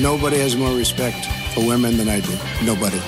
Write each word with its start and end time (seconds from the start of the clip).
Nobody 0.00 0.38
has 0.38 0.56
more 0.56 0.74
respect 0.74 1.26
for 1.54 1.64
women 1.64 1.96
than 1.96 2.08
I 2.08 2.18
do. 2.18 2.36
Nobody. 2.64 2.98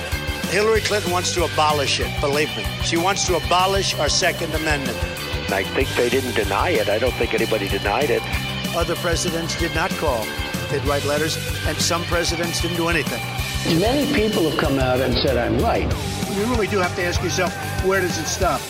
Hillary 0.49 0.79
Clinton 0.79 1.11
wants 1.11 1.33
to 1.33 1.43
abolish 1.43 1.99
it, 1.99 2.09
believe 2.21 2.55
me. 2.55 2.63
She 2.83 2.95
wants 2.95 3.27
to 3.27 3.35
abolish 3.35 3.93
our 3.95 4.07
Second 4.07 4.53
Amendment. 4.55 4.97
I 5.51 5.63
think 5.63 5.89
they 5.95 6.07
didn't 6.07 6.35
deny 6.35 6.69
it. 6.69 6.87
I 6.87 6.97
don't 6.97 7.13
think 7.15 7.33
anybody 7.33 7.67
denied 7.67 8.09
it. 8.09 8.21
Other 8.73 8.95
presidents 8.95 9.59
did 9.59 9.75
not 9.75 9.91
call. 9.91 10.25
They'd 10.69 10.83
write 10.85 11.03
letters, 11.03 11.35
and 11.65 11.77
some 11.77 12.03
presidents 12.05 12.61
didn't 12.61 12.77
do 12.77 12.87
anything. 12.87 13.21
Many 13.79 14.11
people 14.13 14.49
have 14.49 14.57
come 14.57 14.79
out 14.79 15.01
and 15.01 15.13
said 15.13 15.35
I'm 15.35 15.57
right. 15.59 15.91
You 16.37 16.45
really 16.45 16.67
do 16.67 16.77
have 16.77 16.95
to 16.95 17.03
ask 17.03 17.21
yourself, 17.21 17.53
where 17.83 17.99
does 17.99 18.17
it 18.17 18.27
stop? 18.27 18.61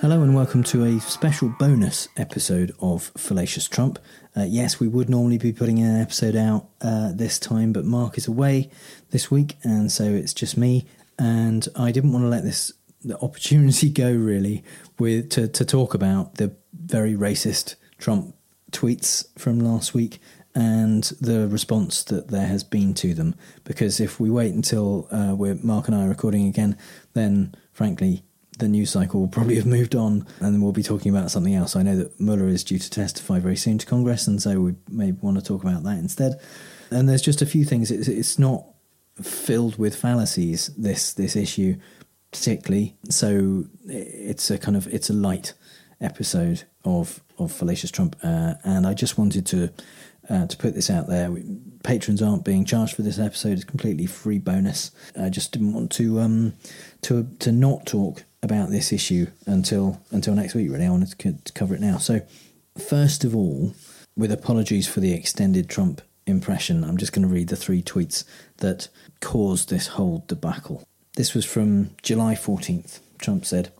Hello 0.00 0.22
and 0.22 0.34
welcome 0.34 0.62
to 0.62 0.82
a 0.84 0.98
special 0.98 1.50
bonus 1.58 2.08
episode 2.16 2.74
of 2.80 3.12
Fallacious 3.18 3.68
Trump. 3.68 3.98
Uh, 4.34 4.44
yes, 4.44 4.80
we 4.80 4.88
would 4.88 5.10
normally 5.10 5.36
be 5.36 5.52
putting 5.52 5.78
an 5.78 6.00
episode 6.00 6.34
out 6.34 6.70
uh, 6.80 7.12
this 7.12 7.38
time, 7.38 7.74
but 7.74 7.84
Mark 7.84 8.16
is 8.16 8.26
away 8.26 8.70
this 9.10 9.30
week, 9.30 9.56
and 9.62 9.92
so 9.92 10.04
it's 10.04 10.32
just 10.32 10.56
me. 10.56 10.86
And 11.18 11.68
I 11.76 11.92
didn't 11.92 12.14
want 12.14 12.24
to 12.24 12.30
let 12.30 12.44
this 12.44 12.72
opportunity 13.20 13.90
go 13.90 14.10
really 14.10 14.64
with 14.98 15.28
to, 15.32 15.46
to 15.48 15.66
talk 15.66 15.92
about 15.92 16.36
the 16.36 16.56
very 16.72 17.12
racist 17.12 17.74
Trump 17.98 18.34
tweets 18.72 19.26
from 19.38 19.60
last 19.60 19.92
week 19.92 20.18
and 20.54 21.04
the 21.20 21.46
response 21.46 22.02
that 22.04 22.28
there 22.28 22.46
has 22.46 22.64
been 22.64 22.94
to 22.94 23.12
them. 23.12 23.34
Because 23.64 24.00
if 24.00 24.18
we 24.18 24.30
wait 24.30 24.54
until 24.54 25.08
uh, 25.10 25.34
we're 25.36 25.56
Mark 25.56 25.88
and 25.88 25.94
I 25.94 26.06
are 26.06 26.08
recording 26.08 26.46
again, 26.46 26.78
then 27.12 27.54
frankly 27.74 28.24
the 28.60 28.68
news 28.68 28.90
cycle 28.90 29.20
will 29.20 29.28
probably 29.28 29.56
have 29.56 29.66
moved 29.66 29.94
on 29.94 30.26
and 30.40 30.62
we'll 30.62 30.72
be 30.72 30.82
talking 30.82 31.14
about 31.14 31.30
something 31.30 31.54
else. 31.54 31.74
I 31.76 31.82
know 31.82 31.96
that 31.96 32.20
Mueller 32.20 32.48
is 32.48 32.64
due 32.64 32.78
to 32.78 32.90
testify 32.90 33.38
very 33.38 33.56
soon 33.56 33.78
to 33.78 33.86
Congress, 33.86 34.26
and 34.26 34.40
so 34.40 34.60
we 34.60 34.74
may 34.88 35.12
want 35.12 35.38
to 35.38 35.44
talk 35.44 35.62
about 35.62 35.82
that 35.82 35.98
instead. 35.98 36.40
And 36.90 37.08
there's 37.08 37.22
just 37.22 37.42
a 37.42 37.46
few 37.46 37.64
things. 37.64 37.90
It's, 37.90 38.08
it's 38.08 38.38
not 38.38 38.66
filled 39.20 39.78
with 39.78 39.96
fallacies, 39.96 40.68
this, 40.76 41.12
this 41.12 41.36
issue, 41.36 41.76
particularly. 42.32 42.96
So 43.08 43.64
it's 43.86 44.50
a 44.50 44.58
kind 44.58 44.76
of, 44.76 44.86
it's 44.88 45.10
a 45.10 45.14
light 45.14 45.54
episode 46.00 46.64
of, 46.84 47.22
of 47.38 47.52
Fallacious 47.52 47.90
Trump. 47.90 48.16
Uh, 48.22 48.54
and 48.64 48.86
I 48.86 48.94
just 48.94 49.18
wanted 49.18 49.46
to, 49.46 49.72
uh, 50.28 50.46
to 50.46 50.56
put 50.56 50.74
this 50.74 50.90
out 50.90 51.08
there. 51.08 51.30
We, 51.30 51.44
patrons 51.82 52.22
aren't 52.22 52.44
being 52.44 52.64
charged 52.64 52.94
for 52.94 53.02
this 53.02 53.18
episode. 53.18 53.52
It's 53.52 53.64
completely 53.64 54.06
free 54.06 54.38
bonus. 54.38 54.90
I 55.18 55.28
just 55.28 55.52
didn't 55.52 55.72
want 55.72 55.90
to 55.92 56.20
um, 56.20 56.54
to 57.02 57.28
to 57.40 57.52
not 57.52 57.86
talk 57.86 58.24
about 58.42 58.70
this 58.70 58.92
issue 58.92 59.26
until 59.46 60.00
until 60.10 60.34
next 60.34 60.54
week. 60.54 60.70
Really, 60.70 60.86
I 60.86 60.90
wanted 60.90 61.18
to, 61.18 61.32
to 61.32 61.52
cover 61.52 61.74
it 61.74 61.80
now. 61.80 61.98
So, 61.98 62.20
first 62.78 63.24
of 63.24 63.34
all, 63.34 63.74
with 64.16 64.32
apologies 64.32 64.86
for 64.86 65.00
the 65.00 65.12
extended 65.12 65.68
Trump 65.68 66.02
impression, 66.26 66.84
I'm 66.84 66.96
just 66.96 67.12
going 67.12 67.26
to 67.26 67.32
read 67.32 67.48
the 67.48 67.56
three 67.56 67.82
tweets 67.82 68.24
that 68.58 68.88
caused 69.20 69.68
this 69.68 69.88
whole 69.88 70.24
debacle. 70.26 70.84
This 71.16 71.34
was 71.34 71.44
from 71.44 71.90
July 72.02 72.34
14th. 72.34 73.00
Trump 73.18 73.44
said. 73.44 73.72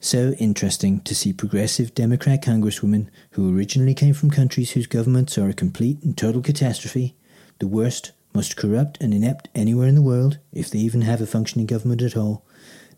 So 0.00 0.32
interesting 0.38 1.00
to 1.00 1.14
see 1.14 1.32
progressive 1.32 1.94
Democrat 1.94 2.42
congresswomen 2.42 3.08
who 3.30 3.56
originally 3.56 3.94
came 3.94 4.14
from 4.14 4.30
countries 4.30 4.72
whose 4.72 4.86
governments 4.86 5.38
are 5.38 5.48
a 5.48 5.54
complete 5.54 6.02
and 6.02 6.16
total 6.16 6.42
catastrophe, 6.42 7.16
the 7.58 7.66
worst, 7.66 8.12
most 8.34 8.56
corrupt 8.56 8.98
and 9.00 9.14
inept 9.14 9.48
anywhere 9.54 9.88
in 9.88 9.94
the 9.94 10.02
world, 10.02 10.38
if 10.52 10.70
they 10.70 10.78
even 10.78 11.00
have 11.00 11.20
a 11.22 11.26
functioning 11.26 11.66
government 11.66 12.02
at 12.02 12.16
all, 12.16 12.44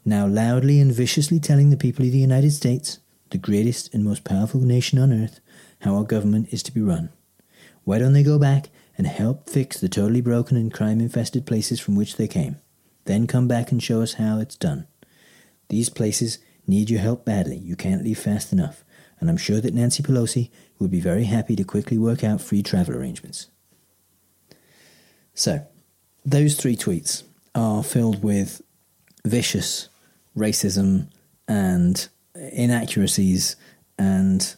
now 0.05 0.27
loudly 0.27 0.81
and 0.81 0.93
viciously 0.93 1.41
telling 1.41 1.71
the 1.71 1.77
people 1.77 2.05
of 2.05 2.13
the 2.13 2.19
United 2.19 2.53
States, 2.53 2.99
the 3.31 3.39
greatest 3.39 3.93
and 3.93 4.05
most 4.05 4.25
powerful 4.25 4.61
nation 4.61 4.99
on 4.99 5.13
earth, 5.13 5.41
how 5.81 5.95
our 5.95 6.05
government 6.05 6.49
is 6.53 6.63
to 6.65 6.73
be 6.73 6.81
run. 6.81 7.11
Why 7.85 7.99
don't 7.99 8.13
they 8.13 8.23
go 8.23 8.39
back 8.39 8.71
and 8.97 9.07
help 9.07 9.49
fix 9.49 9.81
the 9.81 9.89
totally 9.89 10.21
broken 10.21 10.57
and 10.57 10.73
crime 10.73 11.01
infested 11.01 11.47
places 11.47 11.81
from 11.81 11.97
which 11.97 12.17
they 12.17 12.29
came? 12.29 12.57
Then 13.05 13.27
come 13.27 13.49
back 13.49 13.73
and 13.73 13.83
show 13.83 14.03
us 14.03 14.15
how 14.15 14.39
it's 14.39 14.57
done. 14.57 14.87
These 15.69 15.89
places 15.89 16.39
need 16.67 16.91
your 16.91 17.01
help 17.01 17.25
badly. 17.25 17.57
You 17.57 17.77
can't 17.77 18.05
leave 18.05 18.19
fast 18.19 18.53
enough. 18.53 18.85
And 19.21 19.29
I'm 19.29 19.37
sure 19.37 19.61
that 19.61 19.75
Nancy 19.75 20.03
Pelosi 20.03 20.51
would 20.79 20.91
be 20.91 21.01
very 21.01 21.25
happy 21.25 21.57
to 21.57 21.65
quickly 21.65 21.99
work 21.99 22.23
out 22.23 22.41
free 22.41 22.63
travel 22.63 22.95
arrangements. 22.95 23.49
So, 25.35 25.67
those 26.25 26.57
three 26.57 26.77
tweets 26.77 27.23
are 27.55 27.83
filled 27.83 28.23
with 28.23 28.61
vicious 29.25 29.89
racism 30.37 31.09
and 31.47 32.09
inaccuracies 32.35 33.57
and 33.99 34.55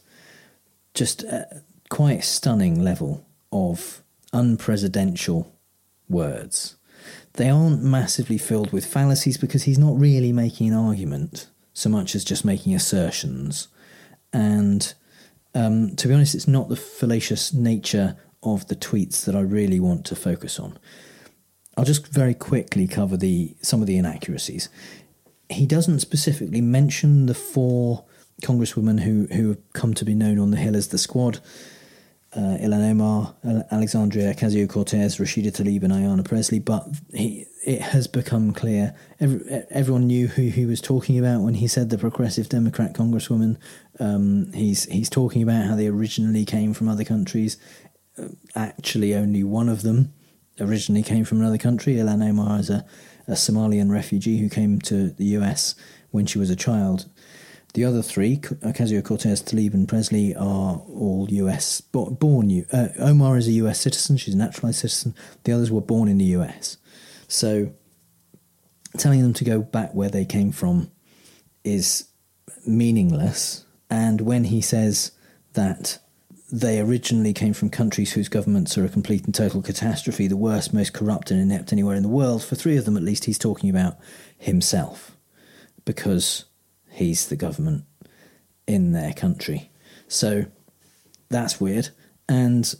just 0.94 1.22
a 1.22 1.62
quite 1.88 2.24
stunning 2.24 2.82
level 2.82 3.26
of 3.52 4.02
unpresidential 4.32 5.46
words. 6.08 6.76
They 7.34 7.48
aren't 7.48 7.82
massively 7.82 8.38
filled 8.38 8.72
with 8.72 8.84
fallacies 8.84 9.38
because 9.38 9.64
he's 9.64 9.78
not 9.78 9.98
really 9.98 10.32
making 10.32 10.68
an 10.68 10.74
argument 10.74 11.48
so 11.72 11.88
much 11.88 12.14
as 12.14 12.24
just 12.24 12.44
making 12.44 12.74
assertions. 12.74 13.68
And 14.32 14.92
um, 15.54 15.96
to 15.96 16.08
be 16.08 16.14
honest, 16.14 16.34
it's 16.34 16.48
not 16.48 16.68
the 16.68 16.76
fallacious 16.76 17.52
nature 17.52 18.16
of 18.42 18.66
the 18.68 18.76
tweets 18.76 19.24
that 19.24 19.34
I 19.34 19.40
really 19.40 19.80
want 19.80 20.04
to 20.06 20.16
focus 20.16 20.58
on. 20.58 20.78
I'll 21.76 21.84
just 21.84 22.06
very 22.08 22.34
quickly 22.34 22.86
cover 22.86 23.16
the 23.16 23.54
some 23.62 23.80
of 23.80 23.86
the 23.86 23.96
inaccuracies. 23.96 24.68
He 25.48 25.66
doesn't 25.66 26.00
specifically 26.00 26.60
mention 26.60 27.26
the 27.26 27.34
four 27.34 28.04
congresswomen 28.42 29.00
who 29.00 29.26
who 29.34 29.48
have 29.48 29.72
come 29.72 29.94
to 29.94 30.04
be 30.04 30.14
known 30.14 30.38
on 30.38 30.50
the 30.50 30.56
Hill 30.56 30.76
as 30.76 30.88
the 30.88 30.98
Squad. 30.98 31.40
Uh, 32.32 32.56
Ilhan 32.62 32.92
Omar, 32.92 33.34
Alexandria 33.72 34.32
Ocasio 34.32 34.68
Cortez, 34.68 35.18
Rashida 35.18 35.50
Tlaib, 35.50 35.82
and 35.82 35.92
Ayanna 35.92 36.24
Pressley. 36.24 36.60
But 36.60 36.86
he, 37.12 37.44
it 37.66 37.80
has 37.80 38.06
become 38.06 38.52
clear. 38.52 38.94
Every, 39.18 39.64
everyone 39.70 40.06
knew 40.06 40.28
who 40.28 40.42
he 40.42 40.64
was 40.64 40.80
talking 40.80 41.18
about 41.18 41.40
when 41.40 41.54
he 41.54 41.66
said 41.66 41.90
the 41.90 41.98
progressive 41.98 42.48
Democrat 42.48 42.92
congresswoman. 42.92 43.56
Um, 43.98 44.52
he's 44.52 44.84
he's 44.84 45.10
talking 45.10 45.42
about 45.42 45.66
how 45.66 45.74
they 45.74 45.88
originally 45.88 46.44
came 46.44 46.72
from 46.72 46.88
other 46.88 47.04
countries. 47.04 47.56
Uh, 48.16 48.28
actually, 48.54 49.12
only 49.12 49.42
one 49.42 49.68
of 49.68 49.82
them 49.82 50.12
originally 50.60 51.02
came 51.02 51.24
from 51.24 51.40
another 51.40 51.58
country. 51.58 51.94
Ilhan 51.94 52.28
Omar 52.28 52.60
is 52.60 52.70
a, 52.70 52.84
a 53.26 53.32
Somalian 53.32 53.90
refugee 53.90 54.38
who 54.38 54.48
came 54.48 54.78
to 54.80 55.10
the 55.10 55.24
US 55.36 55.74
when 56.10 56.26
she 56.26 56.38
was 56.38 56.50
a 56.50 56.56
child. 56.56 57.06
The 57.74 57.84
other 57.84 58.02
three, 58.02 58.38
Ocasio 58.38 59.04
Cortez, 59.04 59.42
Tlaib, 59.42 59.74
and 59.74 59.88
Pressley, 59.88 60.34
are 60.34 60.82
all 60.88 61.28
US 61.30 61.80
born. 61.80 62.66
Uh, 62.72 62.88
Omar 62.98 63.36
is 63.36 63.46
a 63.46 63.52
US 63.52 63.80
citizen; 63.80 64.16
she's 64.16 64.34
a 64.34 64.38
naturalized 64.38 64.80
citizen. 64.80 65.14
The 65.44 65.52
others 65.52 65.70
were 65.70 65.80
born 65.80 66.08
in 66.08 66.18
the 66.18 66.24
US. 66.36 66.78
So, 67.28 67.72
telling 68.98 69.22
them 69.22 69.34
to 69.34 69.44
go 69.44 69.60
back 69.60 69.94
where 69.94 70.08
they 70.08 70.24
came 70.24 70.50
from 70.50 70.90
is 71.62 72.08
meaningless. 72.66 73.64
And 73.88 74.20
when 74.20 74.44
he 74.44 74.60
says 74.60 75.12
that 75.52 75.98
they 76.52 76.80
originally 76.80 77.32
came 77.32 77.52
from 77.52 77.70
countries 77.70 78.12
whose 78.12 78.28
governments 78.28 78.76
are 78.76 78.84
a 78.84 78.88
complete 78.88 79.24
and 79.24 79.34
total 79.34 79.62
catastrophe, 79.62 80.26
the 80.26 80.36
worst, 80.36 80.74
most 80.74 80.92
corrupt, 80.92 81.30
and 81.30 81.40
inept 81.40 81.72
anywhere 81.72 81.96
in 81.96 82.02
the 82.02 82.08
world. 82.08 82.42
For 82.42 82.56
three 82.56 82.76
of 82.76 82.84
them, 82.84 82.96
at 82.96 83.02
least, 83.02 83.24
he's 83.24 83.38
talking 83.38 83.70
about 83.70 83.96
himself 84.36 85.16
because 85.84 86.44
he's 86.90 87.28
the 87.28 87.36
government 87.36 87.84
in 88.66 88.92
their 88.92 89.12
country. 89.12 89.70
So 90.08 90.46
that's 91.28 91.60
weird. 91.60 91.90
And 92.28 92.74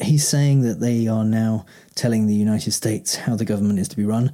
he's 0.00 0.26
saying 0.26 0.62
that 0.62 0.80
they 0.80 1.06
are 1.06 1.24
now 1.24 1.66
telling 1.94 2.26
the 2.26 2.34
United 2.34 2.72
States 2.72 3.16
how 3.16 3.36
the 3.36 3.44
government 3.44 3.78
is 3.78 3.88
to 3.88 3.96
be 3.96 4.04
run. 4.04 4.32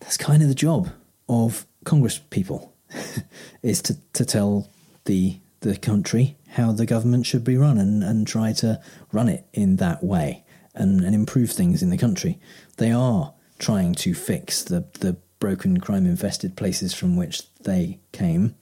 That's 0.00 0.16
kind 0.16 0.42
of 0.42 0.48
the 0.48 0.54
job 0.54 0.90
of 1.28 1.66
Congress 1.84 2.18
people, 2.18 2.74
is 3.62 3.82
to, 3.82 3.96
to 4.12 4.24
tell 4.24 4.70
the 5.04 5.38
the 5.66 5.76
country 5.76 6.36
how 6.50 6.72
the 6.72 6.86
government 6.86 7.26
should 7.26 7.44
be 7.44 7.56
run 7.56 7.78
and, 7.78 8.02
and 8.02 8.26
try 8.26 8.52
to 8.52 8.80
run 9.12 9.28
it 9.28 9.46
in 9.52 9.76
that 9.76 10.02
way 10.02 10.44
and, 10.74 11.02
and 11.02 11.14
improve 11.14 11.50
things 11.50 11.82
in 11.82 11.90
the 11.90 11.98
country. 11.98 12.38
They 12.78 12.92
are 12.92 13.34
trying 13.58 13.94
to 13.96 14.14
fix 14.14 14.62
the, 14.62 14.86
the 15.00 15.16
broken, 15.38 15.80
crime 15.80 16.06
infested 16.06 16.56
places 16.56 16.94
from 16.94 17.16
which 17.16 17.52
they 17.62 18.00
came 18.12 18.54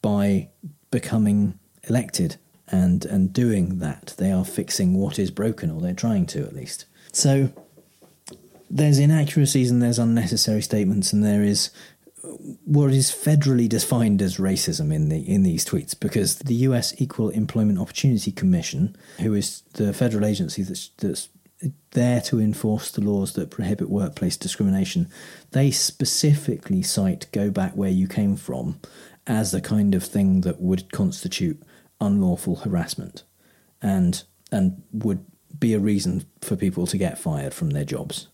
by 0.00 0.50
becoming 0.90 1.58
elected 1.88 2.36
and 2.68 3.04
and 3.04 3.32
doing 3.32 3.78
that. 3.78 4.14
They 4.16 4.32
are 4.32 4.44
fixing 4.44 4.94
what 4.94 5.18
is 5.18 5.30
broken, 5.30 5.70
or 5.70 5.80
they're 5.80 5.94
trying 5.94 6.26
to 6.26 6.42
at 6.42 6.54
least. 6.54 6.86
So 7.12 7.52
there's 8.70 8.98
inaccuracies 8.98 9.70
and 9.70 9.82
there's 9.82 9.98
unnecessary 9.98 10.62
statements, 10.62 11.12
and 11.12 11.22
there 11.22 11.42
is 11.42 11.70
what 12.22 12.92
is 12.92 13.10
federally 13.10 13.68
defined 13.68 14.22
as 14.22 14.36
racism 14.36 14.92
in 14.92 15.08
the 15.08 15.28
in 15.28 15.42
these 15.42 15.64
tweets 15.64 15.98
because 15.98 16.36
the 16.36 16.54
US 16.54 16.94
Equal 17.00 17.30
Employment 17.30 17.78
Opportunity 17.78 18.30
Commission, 18.30 18.96
who 19.20 19.34
is 19.34 19.62
the 19.74 19.92
federal 19.92 20.24
agency 20.24 20.62
that's 20.62 20.88
that's 20.98 21.28
there 21.92 22.20
to 22.20 22.40
enforce 22.40 22.90
the 22.90 23.00
laws 23.00 23.34
that 23.34 23.50
prohibit 23.50 23.88
workplace 23.88 24.36
discrimination, 24.36 25.08
they 25.50 25.70
specifically 25.70 26.82
cite 26.82 27.26
go 27.32 27.50
back 27.50 27.72
where 27.76 27.90
you 27.90 28.08
came 28.08 28.36
from 28.36 28.80
as 29.26 29.52
the 29.52 29.60
kind 29.60 29.94
of 29.94 30.02
thing 30.04 30.40
that 30.40 30.60
would 30.60 30.90
constitute 30.92 31.62
unlawful 32.00 32.56
harassment 32.56 33.24
and 33.80 34.24
and 34.50 34.82
would 34.92 35.24
be 35.58 35.74
a 35.74 35.80
reason 35.80 36.24
for 36.40 36.56
people 36.56 36.86
to 36.86 36.98
get 36.98 37.18
fired 37.18 37.54
from 37.54 37.70
their 37.70 37.84
jobs. 37.84 38.28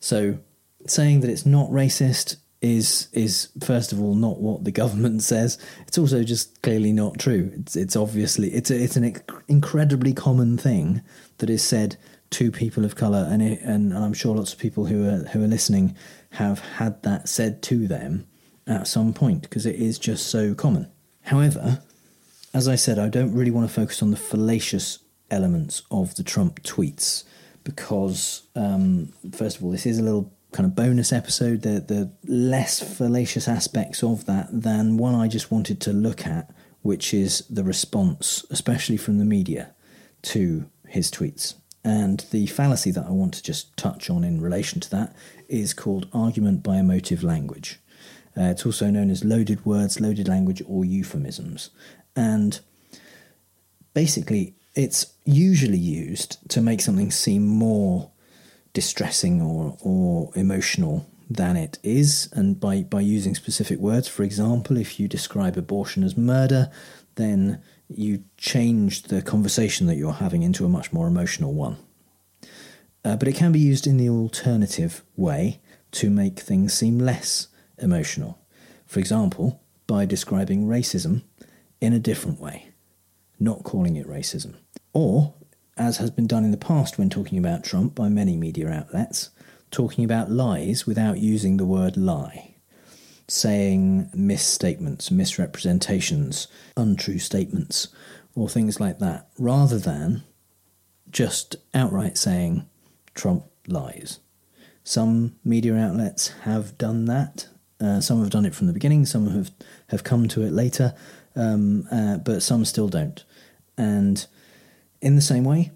So 0.00 0.38
saying 0.86 1.20
that 1.20 1.30
it's 1.30 1.46
not 1.46 1.70
racist 1.70 2.36
is 2.62 3.08
is 3.12 3.48
first 3.62 3.92
of 3.92 4.00
all 4.00 4.14
not 4.14 4.40
what 4.40 4.64
the 4.64 4.72
government 4.72 5.22
says. 5.32 5.58
It's 5.86 5.98
also 5.98 6.22
just 6.22 6.62
clearly 6.62 6.92
not 6.92 7.18
true. 7.18 7.52
It's 7.54 7.76
it's 7.76 7.96
obviously 7.96 8.48
it's 8.52 8.70
a, 8.70 8.82
it's 8.82 8.96
an 8.96 9.16
incredibly 9.48 10.12
common 10.12 10.56
thing 10.56 11.02
that 11.38 11.50
is 11.50 11.62
said 11.62 11.96
to 12.30 12.50
people 12.50 12.84
of 12.84 12.96
color, 12.96 13.26
and 13.30 13.40
it, 13.40 13.60
and 13.60 13.96
I'm 13.96 14.12
sure 14.12 14.34
lots 14.34 14.52
of 14.52 14.58
people 14.58 14.86
who 14.86 15.08
are 15.08 15.24
who 15.28 15.44
are 15.44 15.48
listening 15.48 15.96
have 16.30 16.58
had 16.58 17.02
that 17.02 17.28
said 17.28 17.62
to 17.64 17.86
them 17.86 18.26
at 18.66 18.88
some 18.88 19.12
point 19.12 19.42
because 19.42 19.64
it 19.64 19.76
is 19.76 19.98
just 19.98 20.26
so 20.26 20.54
common. 20.54 20.90
However, 21.22 21.82
as 22.52 22.68
I 22.68 22.74
said, 22.74 22.98
I 22.98 23.08
don't 23.08 23.34
really 23.34 23.50
want 23.50 23.68
to 23.68 23.74
focus 23.74 24.02
on 24.02 24.10
the 24.10 24.16
fallacious 24.16 24.98
elements 25.30 25.82
of 25.90 26.14
the 26.16 26.22
Trump 26.22 26.62
tweets 26.62 27.24
because, 27.64 28.42
um, 28.54 29.12
first 29.32 29.56
of 29.56 29.64
all, 29.64 29.70
this 29.70 29.86
is 29.86 29.98
a 29.98 30.02
little 30.02 30.32
kind 30.56 30.66
of 30.66 30.74
bonus 30.74 31.12
episode. 31.12 31.62
The 31.62 31.80
the 31.80 32.10
less 32.26 32.80
fallacious 32.80 33.46
aspects 33.46 34.02
of 34.02 34.24
that 34.24 34.48
than 34.50 34.96
one 34.96 35.14
I 35.14 35.28
just 35.28 35.50
wanted 35.50 35.80
to 35.82 35.92
look 35.92 36.26
at, 36.26 36.50
which 36.82 37.12
is 37.12 37.44
the 37.50 37.62
response, 37.62 38.44
especially 38.50 38.96
from 38.96 39.18
the 39.18 39.24
media, 39.24 39.74
to 40.22 40.70
his 40.88 41.10
tweets. 41.10 41.54
And 41.84 42.26
the 42.32 42.46
fallacy 42.46 42.90
that 42.92 43.06
I 43.06 43.10
want 43.10 43.34
to 43.34 43.42
just 43.42 43.76
touch 43.76 44.10
on 44.10 44.24
in 44.24 44.40
relation 44.40 44.80
to 44.80 44.90
that 44.90 45.14
is 45.48 45.74
called 45.74 46.08
argument 46.12 46.62
by 46.62 46.78
emotive 46.78 47.22
language. 47.22 47.78
Uh, 48.36 48.50
it's 48.50 48.66
also 48.66 48.90
known 48.90 49.10
as 49.10 49.24
loaded 49.24 49.64
words, 49.64 50.00
loaded 50.00 50.26
language, 50.26 50.62
or 50.66 50.84
euphemisms. 50.84 51.70
And 52.16 52.58
basically, 53.94 54.56
it's 54.74 55.14
usually 55.24 55.78
used 55.78 56.38
to 56.50 56.60
make 56.60 56.80
something 56.80 57.10
seem 57.10 57.46
more 57.46 58.10
distressing 58.76 59.40
or, 59.40 59.74
or 59.80 60.30
emotional 60.34 61.06
than 61.30 61.56
it 61.56 61.78
is, 61.82 62.28
and 62.32 62.60
by, 62.60 62.82
by 62.82 63.00
using 63.00 63.34
specific 63.34 63.78
words. 63.78 64.06
For 64.06 64.22
example, 64.22 64.76
if 64.76 65.00
you 65.00 65.08
describe 65.08 65.56
abortion 65.56 66.04
as 66.04 66.14
murder, 66.14 66.70
then 67.14 67.62
you 67.88 68.24
change 68.36 69.04
the 69.04 69.22
conversation 69.22 69.86
that 69.86 69.96
you're 69.96 70.12
having 70.24 70.42
into 70.42 70.66
a 70.66 70.68
much 70.68 70.92
more 70.92 71.08
emotional 71.08 71.54
one. 71.54 71.78
Uh, 73.02 73.16
but 73.16 73.28
it 73.28 73.34
can 73.34 73.50
be 73.50 73.58
used 73.58 73.86
in 73.86 73.96
the 73.96 74.10
alternative 74.10 75.02
way 75.16 75.58
to 75.92 76.10
make 76.10 76.38
things 76.38 76.74
seem 76.74 76.98
less 76.98 77.48
emotional. 77.78 78.38
For 78.84 79.00
example, 79.00 79.62
by 79.86 80.04
describing 80.04 80.66
racism 80.66 81.22
in 81.80 81.94
a 81.94 81.98
different 82.10 82.38
way, 82.40 82.74
not 83.40 83.64
calling 83.64 83.96
it 83.96 84.06
racism. 84.06 84.56
Or, 84.92 85.32
as 85.76 85.98
has 85.98 86.10
been 86.10 86.26
done 86.26 86.44
in 86.44 86.50
the 86.50 86.56
past 86.56 86.98
when 86.98 87.10
talking 87.10 87.38
about 87.38 87.64
Trump 87.64 87.94
by 87.94 88.08
many 88.08 88.36
media 88.36 88.68
outlets, 88.68 89.30
talking 89.70 90.04
about 90.04 90.30
lies 90.30 90.86
without 90.86 91.18
using 91.18 91.56
the 91.56 91.64
word 91.64 91.96
lie, 91.96 92.54
saying 93.28 94.08
misstatements, 94.14 95.10
misrepresentations, 95.10 96.48
untrue 96.76 97.18
statements, 97.18 97.88
or 98.34 98.48
things 98.48 98.80
like 98.80 98.98
that, 99.00 99.28
rather 99.38 99.78
than 99.78 100.22
just 101.10 101.56
outright 101.74 102.16
saying 102.16 102.66
Trump 103.14 103.44
lies. 103.66 104.20
Some 104.84 105.36
media 105.44 105.74
outlets 105.76 106.28
have 106.42 106.78
done 106.78 107.06
that. 107.06 107.48
Uh, 107.80 108.00
some 108.00 108.20
have 108.20 108.30
done 108.30 108.46
it 108.46 108.54
from 108.54 108.66
the 108.66 108.72
beginning. 108.72 109.04
Some 109.04 109.28
have 109.30 109.50
have 109.88 110.04
come 110.04 110.28
to 110.28 110.42
it 110.42 110.52
later, 110.52 110.94
um, 111.34 111.86
uh, 111.90 112.18
but 112.18 112.42
some 112.42 112.64
still 112.64 112.88
don't. 112.88 113.22
And 113.76 114.26
in 115.00 115.16
the 115.16 115.22
same 115.22 115.44
way, 115.44 115.72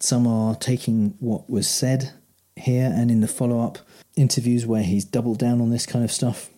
some 0.00 0.26
are 0.26 0.54
taking 0.56 1.14
what 1.20 1.48
was 1.48 1.68
said 1.68 2.12
here 2.56 2.92
and 2.94 3.10
in 3.10 3.20
the 3.20 3.28
follow 3.28 3.60
up 3.60 3.78
interviews 4.16 4.66
where 4.66 4.82
he's 4.82 5.04
doubled 5.04 5.38
down 5.38 5.60
on 5.60 5.70
this 5.70 5.86
kind 5.86 6.04
of 6.04 6.12
stuff 6.12 6.50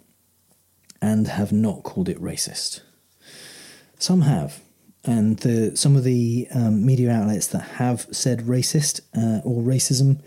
and 1.00 1.28
have 1.28 1.52
not 1.52 1.82
called 1.82 2.08
it 2.08 2.20
racist. 2.20 2.80
Some 3.98 4.22
have. 4.22 4.60
And 5.04 5.38
the, 5.40 5.76
some 5.76 5.96
of 5.96 6.04
the 6.04 6.48
um, 6.54 6.84
media 6.84 7.10
outlets 7.10 7.48
that 7.48 7.62
have 7.62 8.06
said 8.10 8.40
racist 8.40 9.02
uh, 9.14 9.42
or 9.44 9.62
racism 9.62 10.20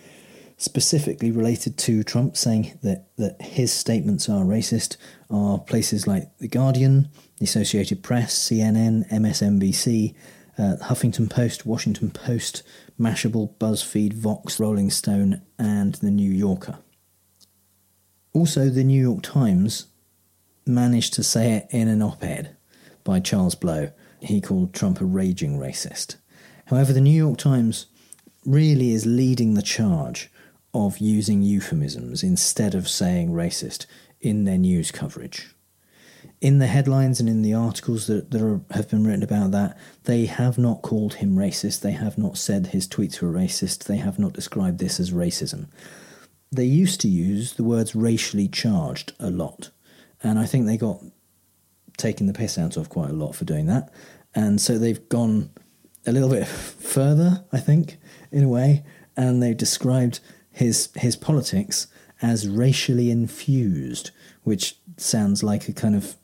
specifically 0.57 1.31
related 1.31 1.77
to 1.77 2.03
Trump 2.03 2.38
saying 2.38 2.77
that, 2.83 3.07
that 3.17 3.41
his 3.41 3.71
statements 3.71 4.29
are 4.29 4.44
racist 4.44 4.97
are 5.29 5.59
places 5.59 6.07
like 6.07 6.35
The 6.38 6.47
Guardian, 6.47 7.09
the 7.39 7.45
Associated 7.45 8.03
Press, 8.03 8.35
CNN, 8.38 9.09
MSNBC, 9.09 10.15
uh, 10.57 10.77
Huffington 10.83 11.30
Post, 11.30 11.65
Washington 11.65 12.12
Post, 12.12 12.63
Mashable, 13.00 13.56
BuzzFeed, 13.57 14.13
Vox, 14.13 14.59
Rolling 14.59 14.89
Stone, 14.89 15.42
and 15.59 15.95
The 15.95 16.12
New 16.12 16.31
Yorker. 16.31 16.80
Also, 18.33 18.69
The 18.69 18.83
New 18.83 19.01
York 19.01 19.24
Times 19.24 19.88
managed 20.65 21.13
to 21.13 21.24
say 21.24 21.54
it 21.54 21.68
in 21.69 21.88
an 21.88 22.01
op 22.01 22.24
ed 22.24 22.56
by 23.04 23.19
Charles 23.19 23.56
Blow. 23.56 23.92
He 24.19 24.42
called 24.42 24.74
Trump 24.74 25.00
a 25.00 25.06
raging 25.06 25.57
racist. 25.57 26.18
However, 26.65 26.92
The 26.92 27.01
New 27.01 27.09
York 27.09 27.38
Times 27.38 27.88
really 28.45 28.92
is 28.92 29.06
leading 29.06 29.54
the 29.54 29.62
charge 29.62 30.31
of 30.74 30.98
using 31.00 31.42
euphemisms 31.42 32.24
instead 32.24 32.75
of 32.75 32.89
saying 32.89 33.30
racist 33.31 33.86
in 34.21 34.44
their 34.44 34.57
news 34.57 34.92
coverage. 34.92 35.56
In 36.39 36.59
the 36.59 36.68
headlines 36.68 37.19
and 37.19 37.27
in 37.27 37.41
the 37.41 37.53
articles 37.53 38.07
that, 38.07 38.31
that 38.31 38.41
are, 38.41 38.62
have 38.71 38.89
been 38.89 39.06
written 39.06 39.24
about 39.24 39.51
that, 39.51 39.77
they 40.03 40.25
have 40.25 40.57
not 40.57 40.81
called 40.81 41.15
him 41.15 41.35
racist. 41.35 41.81
They 41.81 41.91
have 41.91 42.18
not 42.18 42.38
said 42.38 42.68
his 42.68 42.88
tweets 42.88 43.21
were 43.21 43.31
racist. 43.31 43.85
They 43.85 43.97
have 43.97 44.19
not 44.19 44.33
described 44.33 44.79
this 44.79 44.99
as 44.99 45.11
racism. 45.11 45.68
They 46.51 46.66
used 46.66 47.01
to 47.01 47.07
use 47.07 47.54
the 47.54 47.63
words 47.63 47.95
racially 47.95 48.47
charged 48.47 49.13
a 49.19 49.30
lot, 49.30 49.69
and 50.23 50.40
I 50.40 50.45
think 50.45 50.66
they 50.66 50.78
got 50.78 51.04
taken 51.97 52.28
the 52.28 52.33
piss 52.33 52.57
out 52.57 52.78
of 52.78 52.90
quite 52.90 53.09
a 53.09 53.13
lot 53.13 53.35
for 53.35 53.44
doing 53.44 53.66
that. 53.66 53.92
And 54.33 54.61
so 54.61 54.78
they've 54.78 55.09
gone 55.09 55.49
a 56.06 56.11
little 56.11 56.30
bit 56.30 56.47
further, 56.47 57.44
I 57.51 57.59
think, 57.59 57.97
in 58.31 58.44
a 58.44 58.49
way, 58.49 58.83
and 59.16 59.42
they've 59.42 59.57
described 59.57 60.19
his 60.51 60.90
his 60.95 61.16
politics 61.16 61.87
as 62.21 62.47
racially 62.47 63.11
infused, 63.11 64.11
which 64.44 64.78
sounds 64.97 65.44
like 65.44 65.68
a 65.68 65.73
kind 65.73 65.95
of 65.95 66.16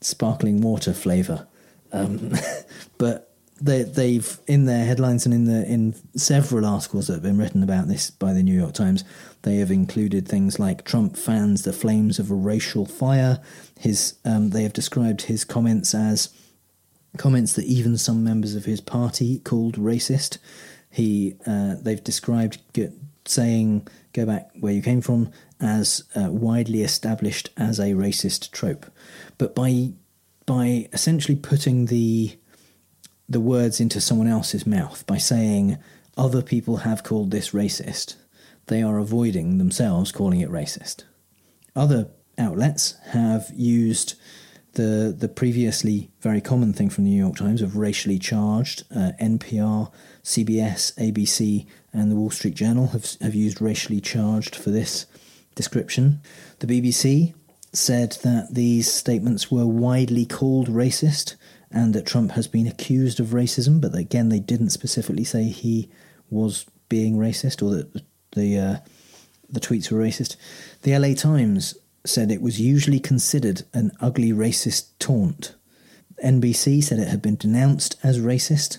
sparkling 0.00 0.60
water 0.60 0.92
flavour. 0.92 1.46
Um, 1.92 2.32
but 2.98 3.34
they, 3.60 3.84
they've 3.84 4.38
in 4.46 4.66
their 4.66 4.84
headlines 4.84 5.24
and 5.24 5.34
in 5.34 5.44
the 5.44 5.66
in 5.66 5.94
several 6.14 6.66
articles 6.66 7.06
that 7.06 7.14
have 7.14 7.22
been 7.22 7.38
written 7.38 7.62
about 7.62 7.88
this 7.88 8.10
by 8.10 8.32
the 8.32 8.42
New 8.42 8.58
York 8.58 8.74
Times, 8.74 9.04
they 9.42 9.56
have 9.56 9.70
included 9.70 10.28
things 10.28 10.58
like 10.58 10.84
Trump 10.84 11.16
fans 11.16 11.62
the 11.62 11.72
flames 11.72 12.18
of 12.18 12.30
a 12.30 12.34
racial 12.34 12.84
fire. 12.84 13.40
His 13.78 14.14
um, 14.24 14.50
they 14.50 14.62
have 14.62 14.72
described 14.72 15.22
his 15.22 15.44
comments 15.44 15.94
as 15.94 16.28
comments 17.16 17.54
that 17.54 17.64
even 17.64 17.96
some 17.96 18.22
members 18.22 18.54
of 18.54 18.66
his 18.66 18.80
party 18.80 19.38
called 19.38 19.76
racist. 19.76 20.38
He 20.90 21.36
uh, 21.46 21.76
they've 21.80 22.02
described 22.02 22.60
saying 23.28 23.86
"go 24.12 24.26
back 24.26 24.50
where 24.58 24.72
you 24.72 24.82
came 24.82 25.00
from" 25.00 25.30
as 25.60 26.04
uh, 26.14 26.30
widely 26.30 26.82
established 26.82 27.50
as 27.56 27.78
a 27.78 27.92
racist 27.92 28.50
trope, 28.50 28.86
but 29.38 29.54
by 29.54 29.92
by 30.44 30.88
essentially 30.92 31.36
putting 31.36 31.86
the 31.86 32.38
the 33.28 33.40
words 33.40 33.80
into 33.80 34.00
someone 34.00 34.28
else's 34.28 34.66
mouth 34.66 35.04
by 35.06 35.18
saying 35.18 35.78
other 36.16 36.42
people 36.42 36.78
have 36.78 37.02
called 37.02 37.30
this 37.30 37.50
racist, 37.50 38.14
they 38.66 38.82
are 38.82 38.98
avoiding 38.98 39.58
themselves 39.58 40.12
calling 40.12 40.40
it 40.40 40.48
racist. 40.48 41.04
Other 41.74 42.08
outlets 42.38 42.94
have 43.10 43.50
used 43.54 44.14
the 44.76 45.14
the 45.16 45.28
previously 45.28 46.10
very 46.20 46.40
common 46.40 46.72
thing 46.72 46.88
from 46.88 47.04
the 47.04 47.10
New 47.10 47.18
York 47.18 47.36
Times 47.36 47.60
of 47.60 47.76
racially 47.76 48.18
charged. 48.18 48.84
Uh, 48.94 49.12
NPR, 49.20 49.90
CBS, 50.22 50.94
ABC, 50.96 51.66
and 51.92 52.10
the 52.10 52.16
Wall 52.16 52.30
Street 52.30 52.54
Journal 52.54 52.88
have 52.88 53.16
have 53.20 53.34
used 53.34 53.60
racially 53.60 54.00
charged 54.00 54.54
for 54.54 54.70
this 54.70 55.06
description. 55.54 56.20
The 56.60 56.66
BBC 56.66 57.34
said 57.72 58.12
that 58.22 58.48
these 58.54 58.90
statements 58.90 59.50
were 59.50 59.66
widely 59.66 60.24
called 60.24 60.68
racist 60.68 61.34
and 61.70 61.94
that 61.94 62.06
Trump 62.06 62.32
has 62.32 62.46
been 62.46 62.66
accused 62.66 63.18
of 63.18 63.28
racism, 63.28 63.80
but 63.80 63.94
again, 63.94 64.28
they 64.28 64.38
didn't 64.38 64.70
specifically 64.70 65.24
say 65.24 65.44
he 65.44 65.90
was 66.30 66.64
being 66.88 67.16
racist 67.16 67.62
or 67.62 67.74
that 67.74 68.02
the 68.32 68.58
uh, 68.58 68.76
the 69.48 69.60
tweets 69.60 69.90
were 69.90 69.98
racist. 69.98 70.36
The 70.82 70.96
LA 70.98 71.14
Times 71.14 71.76
said 72.08 72.30
it 72.30 72.42
was 72.42 72.60
usually 72.60 73.00
considered 73.00 73.62
an 73.72 73.92
ugly 74.00 74.32
racist 74.32 74.90
taunt. 74.98 75.54
NBC 76.24 76.82
said 76.82 76.98
it 76.98 77.08
had 77.08 77.22
been 77.22 77.36
denounced 77.36 77.96
as 78.02 78.18
racist. 78.18 78.78